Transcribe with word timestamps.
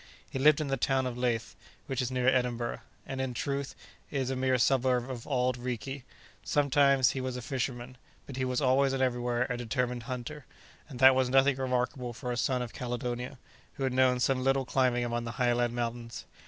He 0.31 0.39
lived 0.39 0.59
in 0.59 0.67
the 0.69 0.77
town 0.77 1.05
of 1.05 1.15
Leith, 1.15 1.55
which 1.85 2.01
is 2.01 2.09
near 2.09 2.27
Edinburgh, 2.27 2.79
and, 3.05 3.21
in 3.21 3.35
truth, 3.35 3.75
is 4.09 4.31
a 4.31 4.35
mere 4.35 4.57
suburb 4.57 5.07
of 5.11 5.27
Auld 5.27 5.57
Reekie. 5.59 6.05
Sometimes 6.43 7.11
he 7.11 7.21
was 7.21 7.37
a 7.37 7.41
fisherman, 7.43 7.99
but 8.25 8.35
he 8.35 8.43
was 8.43 8.61
always 8.61 8.93
and 8.93 9.03
everywhere 9.03 9.45
a 9.47 9.57
determined 9.57 10.01
hunter, 10.09 10.47
and 10.89 10.97
that 11.01 11.13
was 11.13 11.29
nothing 11.29 11.57
remarkable 11.57 12.13
for 12.13 12.31
a 12.31 12.35
son 12.37 12.63
of 12.63 12.73
Caledonia, 12.73 13.37
who 13.75 13.83
had 13.83 13.93
known 13.93 14.19
some 14.19 14.43
little 14.43 14.65
climbing 14.65 15.05
among 15.05 15.23
the 15.25 15.33
Highland 15.37 15.75
mountains. 15.75 16.25